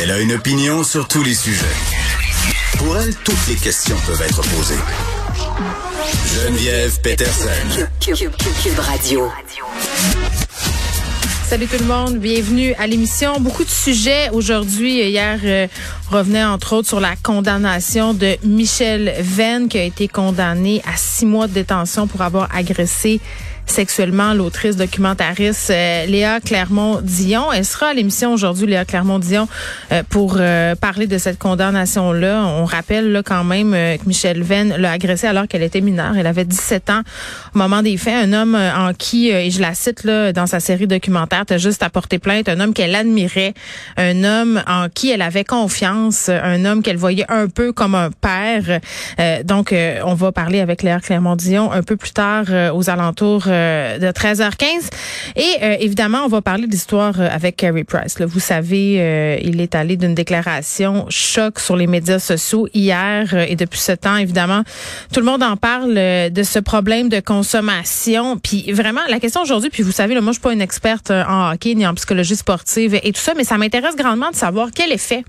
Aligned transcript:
Elle 0.00 0.12
a 0.12 0.20
une 0.20 0.32
opinion 0.32 0.84
sur 0.84 1.08
tous 1.08 1.24
les 1.24 1.34
sujets. 1.34 1.64
Pour 2.76 2.96
elle, 2.96 3.12
toutes 3.24 3.48
les 3.48 3.56
questions 3.56 3.96
peuvent 4.06 4.22
être 4.22 4.42
posées. 4.42 4.78
Geneviève 6.36 7.00
Peterson. 7.00 7.48
Cube, 8.00 8.78
Radio. 8.78 9.28
Salut 11.48 11.66
tout 11.66 11.78
le 11.80 11.86
monde, 11.86 12.18
bienvenue 12.18 12.74
à 12.74 12.86
l'émission. 12.86 13.40
Beaucoup 13.40 13.64
de 13.64 13.70
sujets 13.70 14.30
aujourd'hui. 14.30 15.00
Hier, 15.00 15.40
euh, 15.42 15.66
revenait 16.12 16.44
entre 16.44 16.74
autres 16.74 16.88
sur 16.88 17.00
la 17.00 17.16
condamnation 17.16 18.14
de 18.14 18.36
Michel 18.44 19.12
Venn 19.18 19.66
qui 19.66 19.78
a 19.78 19.82
été 19.82 20.06
condamné 20.06 20.80
à 20.86 20.96
six 20.96 21.26
mois 21.26 21.48
de 21.48 21.54
détention 21.54 22.06
pour 22.06 22.22
avoir 22.22 22.54
agressé 22.54 23.20
sexuellement 23.70 24.34
l'autrice 24.34 24.76
documentariste 24.76 25.70
euh, 25.70 26.06
Léa 26.06 26.40
Clermont-Dion. 26.40 27.52
Elle 27.52 27.64
sera 27.64 27.88
à 27.88 27.94
l'émission 27.94 28.32
aujourd'hui, 28.32 28.66
Léa 28.66 28.84
Clermont-Dion, 28.84 29.48
euh, 29.92 30.02
pour 30.08 30.36
euh, 30.38 30.74
parler 30.74 31.06
de 31.06 31.18
cette 31.18 31.38
condamnation-là. 31.38 32.44
On 32.44 32.64
rappelle 32.64 33.12
là, 33.12 33.22
quand 33.22 33.44
même 33.44 33.72
que 33.72 34.06
Michelle 34.06 34.42
Venn 34.42 34.74
l'a 34.76 34.92
agressée 34.92 35.26
alors 35.26 35.46
qu'elle 35.46 35.62
était 35.62 35.80
mineure. 35.80 36.16
Elle 36.16 36.26
avait 36.26 36.44
17 36.44 36.90
ans 36.90 37.02
au 37.54 37.58
moment 37.58 37.82
des 37.82 37.96
faits. 37.96 38.14
Un 38.14 38.32
homme 38.32 38.54
en 38.54 38.92
qui, 38.94 39.28
et 39.30 39.50
je 39.50 39.60
la 39.60 39.74
cite 39.74 40.04
là, 40.04 40.32
dans 40.32 40.46
sa 40.46 40.60
série 40.60 40.86
documentaire, 40.86 41.44
t'as 41.46 41.58
juste 41.58 41.82
à 41.82 41.90
porter 41.90 42.18
plainte, 42.18 42.48
un 42.48 42.60
homme 42.60 42.72
qu'elle 42.72 42.94
admirait, 42.94 43.54
un 43.96 44.24
homme 44.24 44.62
en 44.66 44.88
qui 44.88 45.10
elle 45.10 45.22
avait 45.22 45.44
confiance, 45.44 46.28
un 46.28 46.64
homme 46.64 46.82
qu'elle 46.82 46.96
voyait 46.96 47.26
un 47.28 47.48
peu 47.48 47.72
comme 47.72 47.94
un 47.94 48.10
père. 48.10 48.80
donc, 49.44 49.74
on 50.04 50.14
va 50.14 50.32
parler 50.32 50.60
avec 50.60 50.82
Léa 50.82 51.00
Clermont-Dion 51.00 51.72
un 51.72 51.82
peu 51.82 51.96
plus 51.96 52.12
tard 52.12 52.46
aux 52.74 52.90
alentours 52.90 53.48
euh, 53.58 53.98
de 53.98 54.06
13h15. 54.06 54.88
Et 55.36 55.42
euh, 55.62 55.76
évidemment, 55.80 56.22
on 56.24 56.28
va 56.28 56.40
parler 56.40 56.66
d'histoire 56.66 57.20
euh, 57.20 57.28
avec 57.30 57.56
Carrie 57.56 57.84
Price. 57.84 58.16
Vous 58.20 58.40
savez, 58.40 59.38
il 59.42 59.60
est 59.60 59.74
allé 59.74 59.96
d'une 59.96 60.14
déclaration 60.14 61.06
choc 61.08 61.58
sur 61.58 61.76
les 61.76 61.86
médias 61.86 62.18
sociaux 62.18 62.68
hier 62.74 63.34
et 63.34 63.56
depuis 63.56 63.80
ce 63.80 63.92
temps, 63.92 64.16
évidemment, 64.16 64.62
tout 65.12 65.20
le 65.20 65.26
monde 65.26 65.42
en 65.42 65.56
parle 65.56 65.94
de 65.94 66.42
ce 66.42 66.58
problème 66.58 67.08
de 67.08 67.20
consommation. 67.20 68.38
Puis 68.38 68.72
vraiment, 68.72 69.00
la 69.08 69.20
question 69.20 69.42
aujourd'hui, 69.42 69.70
puis 69.70 69.82
vous 69.82 69.92
savez, 69.92 70.14
moi, 70.20 70.32
je 70.32 70.38
suis 70.38 70.42
pas 70.42 70.52
une 70.52 70.60
experte 70.60 71.10
en 71.10 71.52
hockey 71.52 71.74
ni 71.74 71.86
en 71.86 71.94
psychologie 71.94 72.36
sportive 72.36 72.98
et 73.02 73.12
tout 73.12 73.20
ça, 73.20 73.34
mais 73.36 73.44
ça 73.44 73.58
m'intéresse 73.58 73.96
grandement 73.96 74.30
de 74.30 74.36
savoir 74.36 74.68
quel 74.74 74.92
effet 74.92 75.24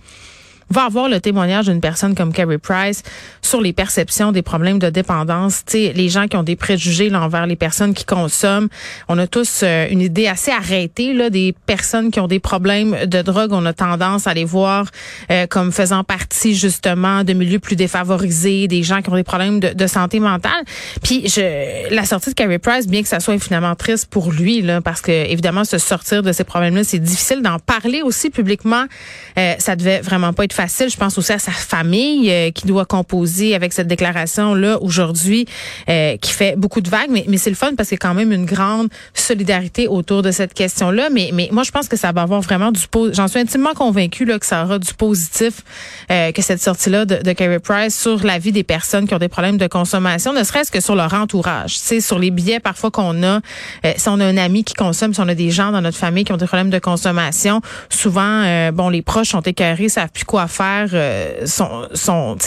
va 0.70 0.84
avoir 0.84 1.10
le 1.10 1.20
témoignage 1.20 1.66
d'une 1.66 1.82
personne 1.82 2.16
comme 2.16 2.34
Carrie 2.34 2.58
Price 2.58 3.04
sur 3.42 3.62
les 3.62 3.74
perceptions 3.74 4.32
des 4.32 4.42
problèmes 4.42 4.80
de 4.80 4.90
dépendance. 4.90 5.64
sais, 5.66 5.94
les 5.96 6.10
gens 6.10 6.28
qui 6.28 6.38
ont 6.38 6.44
des 6.44 6.56
préjugés 6.56 7.10
là, 7.10 7.22
envers 7.22 7.48
les 7.48 7.56
personnes 7.56 7.94
qui 7.94 8.06
consomment. 8.06 8.68
On 9.08 9.18
a 9.18 9.28
tous 9.28 9.62
euh, 9.64 9.88
une 9.90 10.02
idée 10.02 10.28
assez 10.28 10.52
arrêtée 10.52 11.14
là, 11.14 11.30
des 11.30 11.56
personnes 11.66 12.12
qui 12.12 12.20
ont 12.20 12.28
des 12.28 12.40
problèmes 12.40 13.06
de 13.06 13.22
drogue. 13.22 13.52
On 13.54 13.66
a 13.66 13.74
tendance 13.74 14.28
à 14.28 14.34
les 14.34 14.46
voir 14.46 14.86
euh, 15.32 15.48
comme 15.48 15.72
faisant 15.72 16.04
partie 16.04 16.56
justement 16.56 17.24
de 17.24 17.34
milieux 17.34 17.60
plus 17.60 17.76
défavorisés, 17.76 18.68
des 18.68 18.84
gens 18.84 19.02
qui 19.02 19.10
ont 19.10 19.16
des 19.16 19.24
problèmes 19.24 19.60
de, 19.60 19.74
de 19.74 19.88
santé 19.88 20.20
mentale. 20.20 20.64
Puis 21.04 21.28
je, 21.28 21.94
la 21.94 22.06
sortie 22.06 22.30
de 22.30 22.36
Carrie 22.36 22.60
Price, 22.60 22.88
bien 22.88 23.02
que 23.02 23.08
ça 23.08 23.20
soit 23.20 23.40
finalement 23.40 23.76
triste 23.76 24.08
pour 24.10 24.32
lui, 24.32 24.62
là, 24.62 24.82
parce 24.82 25.02
que 25.02 25.12
évidemment 25.12 25.64
se 25.64 25.78
sortir 25.78 26.24
de 26.24 26.32
ces 26.32 26.44
problèmes-là, 26.44 26.84
c'est 26.84 27.00
difficile 27.00 27.42
d'en 27.42 27.60
parler 27.60 28.02
aussi 28.02 28.30
publiquement. 28.30 28.86
Euh, 29.38 29.54
ça 29.60 29.76
devait 29.76 30.02
vraiment 30.02 30.34
pas 30.34 30.46
être 30.46 30.54
facile. 30.60 30.90
Je 30.90 30.98
pense 30.98 31.18
aussi 31.18 31.32
à 31.32 31.40
sa 31.40 31.52
famille 31.52 32.30
euh, 32.30 32.52
qui 32.52 32.68
doit 32.68 32.84
composer 32.84 33.56
avec 33.56 33.72
cette 33.72 33.88
déclaration-là 33.88 34.78
aujourd'hui, 34.82 35.46
euh, 35.90 36.18
qui 36.18 36.34
fait 36.34 36.58
beaucoup 36.58 36.82
de 36.82 36.90
vagues. 36.90 37.10
Mais, 37.10 37.24
mais 37.30 37.38
c'est 37.38 37.50
le 37.50 37.56
fun 37.56 37.72
parce 37.78 37.88
qu'il 37.88 37.96
y 37.96 38.02
a 38.04 38.06
quand 38.06 38.14
même 38.14 38.34
une 38.34 38.46
grande 38.46 38.90
solidarité 39.14 39.88
autour 39.88 40.22
de 40.22 40.32
cette 40.32 40.54
question-là. 40.54 41.10
Mais, 41.14 41.30
mais 41.34 41.48
moi, 41.54 41.64
je 41.64 41.72
pense 41.72 41.88
que 41.88 41.96
ça 41.96 42.12
va 42.12 42.24
avoir 42.24 42.42
vraiment 42.42 42.74
du 42.74 42.82
J'en 43.14 43.30
suis 43.30 43.40
intimement 43.40 43.74
convaincue 43.74 44.26
là, 44.26 44.38
que 44.38 44.46
ça 44.46 44.66
aura 44.66 44.80
du 44.80 44.94
positif, 44.94 45.62
euh, 46.12 46.34
que 46.34 46.42
cette 46.42 46.62
sortie-là 46.62 47.06
de, 47.06 47.22
de 47.24 47.32
Carrie 47.32 47.60
Price 47.60 47.98
sur 47.98 48.26
la 48.26 48.38
vie 48.38 48.52
des 48.52 48.64
personnes 48.64 49.08
qui 49.08 49.14
ont 49.14 49.20
des 49.20 49.30
problèmes 49.30 49.58
de 49.58 49.68
consommation, 49.68 50.34
ne 50.34 50.44
serait-ce 50.44 50.72
que 50.72 50.82
sur 50.82 50.96
leur 50.96 51.14
entourage. 51.14 51.78
Sais, 51.78 52.02
sur 52.02 52.20
les 52.20 52.32
billets 52.32 52.60
parfois 52.60 52.92
qu'on 52.92 53.24
a, 53.24 53.40
si 53.96 54.10
on 54.10 54.20
a 54.20 54.26
un 54.26 54.38
ami 54.38 54.66
qui 54.66 54.74
consomme, 54.74 55.14
si 55.14 55.22
on 55.22 55.28
a 55.30 55.36
des 55.36 55.52
gens 55.52 55.72
dans 55.72 55.82
notre 55.82 55.98
famille 55.98 56.26
qui 56.26 56.34
ont 56.34 56.38
des 56.38 56.48
problèmes 56.48 56.72
de 56.72 56.80
consommation, 56.80 57.62
souvent, 57.90 58.72
bon, 58.72 58.90
les 58.90 59.02
proches 59.02 59.30
sont 59.30 59.42
écœurés, 59.42 59.88
savent 59.88 60.12
plus 60.12 60.26
quoi 60.26 60.49
euh, 60.94 61.46
sont, 61.46 61.88
sont 61.94 62.38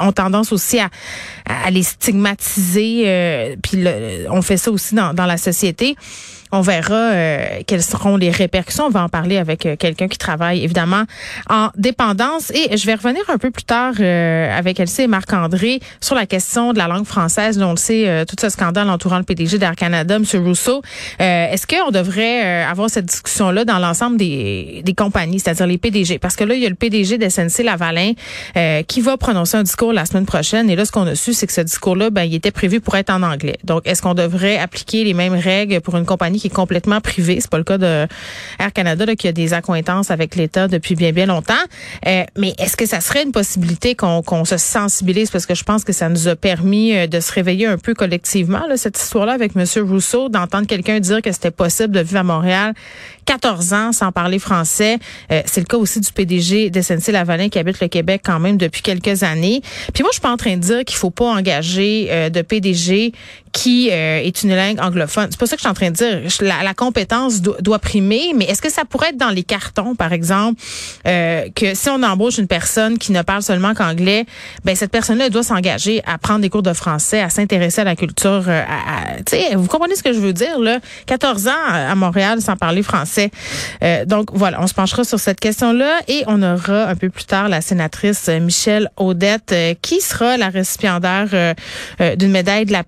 ont 0.00 0.12
tendance 0.12 0.52
aussi 0.52 0.78
à, 0.78 0.90
à 1.44 1.70
les 1.70 1.82
stigmatiser. 1.82 3.04
Euh, 3.06 3.56
puis 3.62 3.84
on 4.30 4.42
fait 4.42 4.56
ça 4.56 4.70
aussi 4.70 4.94
dans, 4.94 5.14
dans 5.14 5.26
la 5.26 5.36
société. 5.36 5.96
On 6.54 6.60
verra 6.60 6.94
euh, 6.94 7.46
quelles 7.66 7.82
seront 7.82 8.18
les 8.18 8.30
répercussions. 8.30 8.84
On 8.84 8.90
va 8.90 9.02
en 9.02 9.08
parler 9.08 9.38
avec 9.38 9.64
euh, 9.64 9.74
quelqu'un 9.74 10.06
qui 10.06 10.18
travaille 10.18 10.62
évidemment 10.62 11.04
en 11.48 11.70
dépendance. 11.76 12.50
Et 12.50 12.76
je 12.76 12.84
vais 12.84 12.94
revenir 12.94 13.22
un 13.28 13.38
peu 13.38 13.50
plus 13.50 13.64
tard 13.64 13.94
euh, 14.00 14.56
avec 14.56 14.78
Elsie 14.78 15.02
et 15.02 15.06
Marc-André 15.06 15.80
sur 16.02 16.14
la 16.14 16.26
question 16.26 16.74
de 16.74 16.78
la 16.78 16.88
langue 16.88 17.06
française. 17.06 17.58
on 17.62 17.70
le 17.70 17.76
sait, 17.78 18.26
tout 18.26 18.36
ce 18.38 18.50
scandale 18.50 18.90
entourant 18.90 19.16
le 19.16 19.24
PDG 19.24 19.56
d'Air 19.56 19.76
Canada, 19.76 20.16
M. 20.16 20.24
Rousseau. 20.44 20.82
Est-ce 21.18 21.66
qu'on 21.66 21.90
devrait 21.90 22.64
avoir 22.64 22.90
cette 22.90 23.06
discussion-là 23.06 23.64
dans 23.64 23.78
l'ensemble 23.78 24.18
des, 24.18 24.82
des 24.84 24.94
compagnies, 24.94 25.40
c'est-à-dire 25.40 25.66
les 25.66 25.78
PDG? 25.78 26.18
Parce 26.18 26.36
que 26.36 26.44
là, 26.44 26.54
il 26.54 26.60
y 26.60 26.66
a 26.66 26.68
le 26.68 26.74
PDG 26.74 27.16
d'SNC 27.16 27.64
Lavalin 27.64 28.12
qui 28.86 29.00
va 29.00 29.16
prononcer 29.16 29.56
un 29.56 29.62
discours 29.62 29.92
la 29.92 30.04
semaine 30.04 30.26
prochaine. 30.26 30.68
Et 30.68 30.76
là, 30.76 30.84
ce 30.84 30.92
qu'on 30.92 31.06
a 31.06 31.14
su, 31.14 31.32
c'est 31.32 31.46
que 31.46 31.52
ce 31.52 31.62
discours-là, 31.62 32.10
ben, 32.10 32.24
il 32.24 32.34
était 32.34 32.50
prévu 32.50 32.80
pour 32.80 32.96
être 32.96 33.10
en 33.10 33.22
anglais. 33.22 33.56
Donc, 33.64 33.82
est-ce 33.86 34.02
qu'on 34.02 34.14
devrait 34.14 34.58
appliquer 34.58 35.04
les 35.04 35.14
mêmes 35.14 35.34
règles 35.34 35.80
pour 35.80 35.96
une 35.96 36.04
compagnie 36.04 36.41
qui 36.42 36.48
est 36.48 36.50
complètement 36.50 37.00
privé. 37.00 37.38
C'est 37.40 37.50
pas 37.50 37.58
le 37.58 37.64
cas 37.64 37.78
de 37.78 38.06
Air 38.58 38.72
Canada 38.74 39.06
là, 39.06 39.14
qui 39.14 39.28
a 39.28 39.32
des 39.32 39.54
accointances 39.54 40.10
avec 40.10 40.34
l'État 40.34 40.66
depuis 40.66 40.96
bien 40.96 41.12
bien 41.12 41.26
longtemps. 41.26 41.54
Euh, 42.06 42.24
mais 42.36 42.54
est-ce 42.58 42.76
que 42.76 42.84
ça 42.84 43.00
serait 43.00 43.22
une 43.22 43.30
possibilité 43.30 43.94
qu'on 43.94 44.44
se 44.44 44.56
sensibilise? 44.56 45.30
Parce 45.30 45.46
que 45.46 45.54
je 45.54 45.62
pense 45.62 45.84
que 45.84 45.92
ça 45.92 46.08
nous 46.08 46.26
a 46.26 46.34
permis 46.34 46.96
euh, 46.96 47.06
de 47.06 47.20
se 47.20 47.32
réveiller 47.32 47.66
un 47.66 47.78
peu 47.78 47.94
collectivement 47.94 48.66
là, 48.66 48.76
cette 48.76 48.98
histoire-là 48.98 49.32
avec 49.32 49.54
Monsieur 49.54 49.82
Rousseau, 49.82 50.28
d'entendre 50.28 50.66
quelqu'un 50.66 50.98
dire 50.98 51.22
que 51.22 51.30
c'était 51.30 51.52
possible 51.52 51.94
de 51.94 52.00
vivre 52.00 52.20
à 52.20 52.24
Montréal 52.24 52.74
14 53.26 53.72
ans 53.72 53.92
sans 53.92 54.10
parler 54.10 54.40
français. 54.40 54.98
Euh, 55.30 55.42
c'est 55.46 55.60
le 55.60 55.66
cas 55.66 55.76
aussi 55.76 56.00
du 56.00 56.10
PDG 56.10 56.70
de 56.70 56.82
SNC 56.82 57.12
Lavalin 57.12 57.48
qui 57.48 57.60
habite 57.60 57.80
le 57.80 57.86
Québec 57.86 58.22
quand 58.24 58.40
même 58.40 58.56
depuis 58.56 58.82
quelques 58.82 59.22
années. 59.22 59.62
Puis 59.94 60.02
moi, 60.02 60.10
je 60.10 60.14
suis 60.14 60.20
pas 60.22 60.32
en 60.32 60.36
train 60.36 60.56
de 60.56 60.62
dire 60.62 60.84
qu'il 60.84 60.96
faut 60.96 61.10
pas 61.10 61.26
engager 61.26 62.30
de 62.30 62.42
PDG 62.42 63.12
qui 63.52 63.88
est 63.88 64.42
une 64.42 64.54
langue 64.54 64.80
anglophone. 64.80 65.28
C'est 65.30 65.38
pas 65.38 65.46
ça 65.46 65.56
que 65.56 65.60
je 65.60 65.66
suis 65.66 65.70
en 65.70 65.74
train 65.74 65.90
de 65.90 65.96
dire 65.96 66.22
la, 66.40 66.74
compétence 66.74 67.40
doit 67.40 67.78
primer, 67.78 68.32
mais 68.34 68.46
est-ce 68.46 68.62
que 68.62 68.70
ça 68.70 68.84
pourrait 68.84 69.10
être 69.10 69.16
dans 69.16 69.30
les 69.30 69.42
cartons, 69.42 69.94
par 69.94 70.12
exemple, 70.12 70.60
euh, 71.06 71.48
que 71.54 71.74
si 71.74 71.88
on 71.90 72.02
embauche 72.02 72.38
une 72.38 72.46
personne 72.46 72.98
qui 72.98 73.12
ne 73.12 73.22
parle 73.22 73.42
seulement 73.42 73.74
qu'anglais, 73.74 74.26
ben 74.64 74.74
cette 74.74 74.90
personne-là 74.90 75.28
doit 75.28 75.42
s'engager 75.42 76.02
à 76.06 76.18
prendre 76.18 76.40
des 76.40 76.50
cours 76.50 76.62
de 76.62 76.72
français, 76.72 77.20
à 77.20 77.28
s'intéresser 77.28 77.82
à 77.82 77.84
la 77.84 77.96
culture. 77.96 78.44
Euh, 78.48 78.62
à, 78.62 79.56
vous 79.56 79.66
comprenez 79.66 79.96
ce 79.96 80.02
que 80.02 80.12
je 80.12 80.18
veux 80.18 80.32
dire 80.32 80.58
là? 80.58 80.78
14 81.06 81.48
ans 81.48 81.52
à 81.70 81.94
Montréal 81.94 82.40
sans 82.40 82.56
parler 82.56 82.82
français. 82.82 83.30
Euh, 83.82 84.04
donc 84.04 84.30
voilà, 84.32 84.60
on 84.62 84.66
se 84.66 84.74
penchera 84.74 85.04
sur 85.04 85.20
cette 85.20 85.40
question-là 85.40 86.00
et 86.08 86.24
on 86.26 86.42
aura 86.42 86.86
un 86.86 86.96
peu 86.96 87.10
plus 87.10 87.24
tard 87.24 87.48
la 87.48 87.60
sénatrice 87.60 88.28
Michelle 88.28 88.90
Audette 88.96 89.54
qui 89.82 90.00
sera 90.00 90.36
la 90.36 90.48
récipiendaire 90.48 91.54
d'une 92.16 92.30
médaille 92.30 92.66
de 92.66 92.72
la 92.72 92.84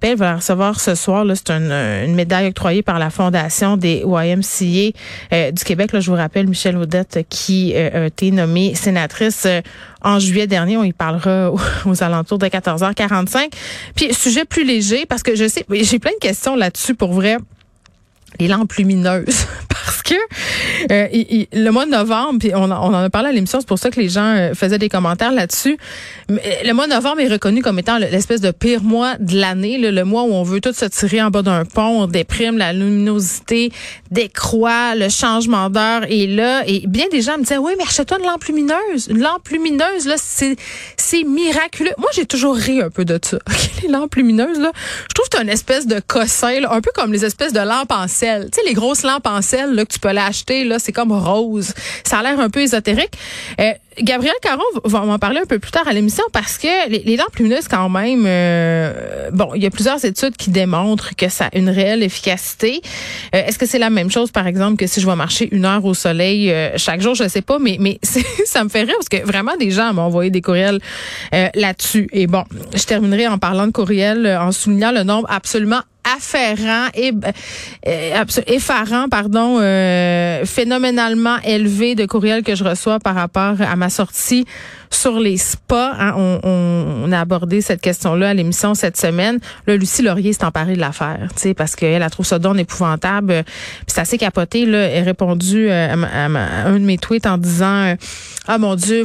ce 0.75 0.95
soir. 0.95 1.25
C'est 1.35 1.51
une, 1.51 1.73
une 1.73 2.15
médaille 2.15 2.49
octroyée 2.49 2.83
par 2.83 2.99
la 2.99 3.11
Fondation 3.11 3.77
des 3.77 4.05
YMCA 4.07 4.97
euh, 5.33 5.51
du 5.51 5.65
Québec. 5.65 5.91
Je 5.93 6.11
vous 6.11 6.17
rappelle 6.17 6.47
Michelle 6.47 6.77
Audette 6.77 7.27
qui 7.29 7.73
euh, 7.75 8.05
a 8.05 8.07
été 8.07 8.31
nommée 8.31 8.75
sénatrice 8.75 9.45
euh, 9.47 9.61
en 10.03 10.19
juillet 10.19 10.47
dernier. 10.47 10.77
On 10.77 10.85
y 10.85 10.93
parlera 10.93 11.51
aux, 11.85 12.03
alentours 12.03 12.39
de 12.39 12.47
14h45. 12.47 13.51
Puis 13.95 14.15
sujet 14.15 14.45
plus 14.45 14.65
léger 14.65 15.07
parce 15.07 15.23
que 15.23 15.35
je 15.35 15.49
sais, 15.49 15.65
j'ai 15.71 15.99
plein 15.99 16.13
de 16.13 16.27
questions 16.27 16.57
là-dessus 16.57 16.95
pour 16.95 17.13
vrai. 17.13 17.37
Les 18.39 18.49
lampes 18.49 18.73
lumineuses. 18.75 19.47
parce 19.85 20.03
que 20.03 20.15
euh, 20.91 21.09
le 21.53 21.71
mois 21.71 21.87
de 21.87 21.91
novembre, 21.91 22.39
puis 22.39 22.53
on, 22.55 22.71
en 22.71 22.95
a 22.95 23.11
parlé 23.11 23.29
à 23.29 23.33
l'émission, 23.33 23.61
c'est 23.61 23.69
pour 23.69 23.79
ça 23.79 23.91
que 23.91 24.01
les 24.01 24.09
gens 24.09 24.35
euh, 24.35 24.55
faisaient 24.55 24.79
des 24.79 24.89
commentaires 24.89 25.33
là-dessus. 25.33 25.77
Le 26.29 26.73
mois 26.73 26.87
de 26.87 26.93
novembre 26.93 27.21
est 27.21 27.29
reconnu 27.29 27.63
comme 27.63 27.79
étant 27.79 27.99
l'espèce 27.99 28.41
de 28.41 28.51
pire 28.51 28.83
mois 28.83 29.17
de 29.19 29.37
l'année, 29.37 29.79
le, 29.79 30.05
mois 30.05 30.23
où 30.23 30.33
on 30.33 30.43
veut 30.43 30.61
tout 30.61 30.73
se 30.73 30.87
tirer 30.87 31.23
en 31.23 31.31
bas 31.31 31.43
d'un 31.43 31.65
pont, 31.65 32.03
on 32.03 32.07
déprime, 32.07 32.59
la 32.59 32.73
luminosité 32.73 33.73
décroît, 34.11 34.95
le 34.95 35.09
changement 35.09 35.71
d'heure 35.71 36.05
est 36.09 36.27
là. 36.27 36.63
Et 36.67 36.85
bien 36.87 37.07
des 37.11 37.23
gens 37.23 37.37
me 37.37 37.43
disaient, 37.43 37.59
oui, 37.59 37.73
mais 37.77 37.85
achète-toi 37.85 38.19
une 38.19 38.27
lampe 38.27 38.45
lumineuse. 38.45 39.09
Une 39.09 39.21
lampe 39.21 39.49
lumineuse, 39.49 40.07
là, 40.07 40.17
c'est 40.17 41.25
miraculeux. 41.25 41.93
Moi, 41.99 42.11
j'ai 42.15 42.27
toujours 42.27 42.57
ri 42.57 42.81
un 42.81 42.91
peu 42.91 43.05
de 43.05 43.19
ça. 43.23 43.39
les 43.83 43.89
lampes 43.89 44.15
lumineuses, 44.15 44.59
là, 44.59 44.73
je 45.09 45.15
trouve 45.15 45.29
que 45.29 45.37
c'est 45.37 45.43
une 45.43 45.49
espèce 45.49 45.87
de 45.87 46.01
cossin, 46.01 46.65
un 46.71 46.81
peu 46.81 46.91
comme 46.95 47.13
les 47.13 47.25
espèces 47.25 47.53
de 47.53 47.61
lampes 47.61 47.93
en 47.93 48.09
sel. 48.09 48.49
Tu 48.53 48.61
sais, 48.61 48.67
les 48.67 48.75
grosses 48.75 49.03
lampes 49.03 49.27
en 49.27 49.43
là, 49.75 49.85
que 49.85 49.93
tu 49.93 49.99
peux 49.99 50.13
l'acheter, 50.13 50.65
là, 50.65 50.79
c'est 50.79 50.93
comme 50.93 51.13
rose. 51.13 51.75
Ça 52.05 52.19
a 52.19 52.23
l'air 52.23 52.41
un 52.41 52.51
peu 52.51 52.61
ésotérique. 52.61 53.17
Euh, 53.61 53.73
Gabriel 54.01 54.35
Caron 54.43 54.63
va 54.85 55.01
m'en 55.03 55.19
parler 55.19 55.41
un 55.41 55.47
peu 55.47 55.59
plus 55.59 55.71
tard 55.71 55.87
à 55.87 55.93
l'émission 55.93 56.25
parce 56.33 56.59
que 56.59 56.89
les, 56.89 57.17
lampes 57.17 57.37
lumineuses, 57.37 57.69
quand 57.69 57.89
même, 57.89 58.25
euh, 58.27 59.31
bon, 59.33 59.51
il 59.55 59.63
y 59.63 59.67
a 59.67 59.71
plusieurs 59.71 60.05
études 60.05 60.37
qui 60.37 60.51
démontrent 60.51 61.15
que 61.17 61.29
ça 61.29 61.47
a 61.47 61.59
une 61.59 61.69
réelle 61.69 62.03
efficacité. 62.03 62.81
Euh, 63.35 63.43
est-ce 63.47 63.59
que 63.59 63.67
c'est 63.67 63.79
la 63.79 63.91
même 63.91 64.11
chose, 64.11 64.31
par 64.31 64.47
exemple, 64.47 64.77
que 64.77 64.87
si 64.87 65.01
je 65.01 65.07
vais 65.07 65.17
marcher 65.17 65.49
une 65.53 65.65
heure 65.65 65.85
au 65.85 65.95
soleil 65.95 66.51
euh, 66.51 66.77
chaque 66.77 67.01
jour? 67.01 67.15
Je 67.15 67.29
sais 67.29 67.43
pas, 67.43 67.59
mais, 67.59 67.77
mais 67.79 67.99
ça 68.47 68.65
me 68.65 68.69
fait 68.69 68.83
rire 68.83 68.97
parce 68.97 69.09
que 69.09 69.25
vraiment 69.25 69.57
des 69.57 69.71
gens 69.71 69.93
m'ont 69.93 70.03
envoyé 70.03 70.31
des 70.31 70.43
courriels 70.43 70.81
là-dessus. 71.33 72.09
Et 72.13 72.27
bon, 72.27 72.45
je 72.75 72.83
terminerai 72.85 73.29
en 73.29 73.39
parlant 73.39 73.67
de 73.67 73.73
courriels, 73.73 74.27
en 74.41 74.53
soulignant 74.53 74.93
le 74.93 75.03
nombre 75.03 75.29
absolument 75.31 75.81
afférent 76.17 76.89
et 76.95 77.13
euh, 77.87 78.25
effarant 78.47 79.09
pardon 79.09 79.59
euh, 79.61 80.45
phénoménalement 80.45 81.37
élevé 81.45 81.95
de 81.95 82.07
courriels 82.07 82.43
que 82.43 82.55
je 82.55 82.65
reçois 82.65 82.99
par 82.99 83.15
rapport 83.15 83.57
à 83.61 83.77
ma 83.77 83.91
sortie 83.91 84.45
sur 84.91 85.19
les 85.19 85.37
spas. 85.37 85.93
Hein. 85.99 86.15
on, 86.17 86.41
on, 86.45 87.13
a 87.13 87.21
abordé 87.21 87.61
cette 87.61 87.81
question-là 87.81 88.31
à 88.31 88.35
l'émission 88.35 88.75
cette 88.75 88.97
semaine. 88.97 89.41
Là 89.67 89.77
Lucie 89.77 90.03
Laurier 90.03 90.33
s'est 90.33 90.45
emparée 90.45 90.75
de 90.75 90.81
l'affaire 90.81 91.29
tu 91.35 91.43
sais 91.43 91.55
parce 91.55 91.75
qu'elle 91.75 92.03
a 92.03 92.11
trouvé 92.11 92.29
ça 92.29 92.39
don 92.39 92.55
épouvantable. 92.55 93.43
Puis 93.45 93.87
c'est 93.89 94.01
assez 94.01 94.19
capoté 94.19 94.67
là. 94.67 94.79
Elle 94.79 95.03
a 95.03 95.07
répondu 95.07 95.69
euh, 95.69 96.05
à, 96.05 96.69
un 96.69 96.79
de 96.79 96.85
mes 96.85 96.99
tweets 96.99 97.27
en 97.27 97.39
disant 97.39 97.95
ah 98.47 98.59
mon 98.59 98.75
dieu 98.75 99.05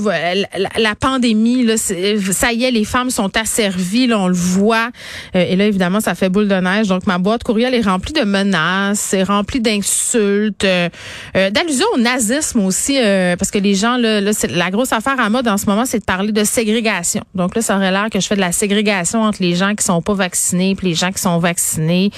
la, 0.78 0.96
pandémie 0.96 1.64
là 1.64 1.78
ça 1.78 2.52
y 2.52 2.66
est 2.66 2.72
les 2.72 2.84
femmes 2.84 3.10
sont 3.10 3.36
asservies 3.38 4.08
là 4.08 4.20
on 4.20 4.28
le 4.28 4.34
voit 4.34 4.90
et 5.34 5.56
là 5.56 5.66
évidemment 5.66 6.02
ça 6.02 6.14
fait 6.14 6.30
boule 6.30 6.48
de 6.48 6.56
neige 6.56 6.88
ma 7.08 7.18
boîte 7.18 7.44
courriel 7.44 7.74
est 7.74 7.82
remplie 7.82 8.14
de 8.14 8.22
menaces, 8.22 9.00
c'est 9.00 9.24
rempli 9.24 9.60
d'insultes, 9.60 10.64
euh, 10.64 10.90
euh, 11.36 11.50
d'allusions 11.50 11.86
au 11.96 12.00
nazisme 12.00 12.62
aussi, 12.62 12.98
euh, 12.98 13.36
parce 13.36 13.52
que 13.52 13.58
les 13.58 13.76
gens, 13.76 13.98
là, 13.98 14.22
là 14.22 14.32
la 14.50 14.72
grosse 14.72 14.94
affaire 14.94 15.20
à 15.20 15.30
mode 15.30 15.48
en 15.48 15.58
ce 15.58 15.66
moment, 15.66 15.86
c'est 15.86 16.00
de 16.00 16.06
parler 16.06 16.32
de 16.32 16.44
ségrégation. 16.44 17.22
Donc 17.36 17.56
là, 17.56 17.62
ça 17.62 17.76
aurait 17.76 17.92
l'air 17.92 18.08
que 18.12 18.20
je 18.20 18.28
fais 18.28 18.36
de 18.36 18.42
la 18.42 18.52
ségrégation 18.52 19.22
entre 19.22 19.42
les 19.42 19.56
gens 19.56 19.76
qui 19.76 19.84
sont 19.84 20.02
pas 20.02 20.14
vaccinés 20.14 20.72
et 20.72 20.86
les 20.86 20.94
gens 20.94 21.12
qui 21.12 21.22
sont 21.22 21.38
vaccinés. 21.40 22.12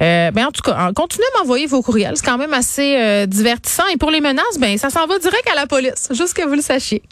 ben, 0.00 0.46
en 0.46 0.50
tout 0.50 0.62
cas, 0.62 0.92
continuez 0.94 1.26
à 1.34 1.40
m'envoyer 1.40 1.66
vos 1.66 1.82
courriels. 1.82 2.14
C'est 2.16 2.26
quand 2.26 2.38
même 2.38 2.54
assez 2.54 3.26
divertissant. 3.26 3.86
Et 3.92 3.96
pour 3.96 4.10
les 4.10 4.20
menaces, 4.20 4.58
ben, 4.58 4.76
ça 4.78 4.90
s'en 4.90 5.06
va 5.06 5.18
direct 5.18 5.48
à 5.50 5.54
la 5.54 5.66
police, 5.66 6.08
juste 6.12 6.34
que 6.34 6.46
vous 6.46 6.54
le 6.54 6.62
sachiez. 6.62 7.02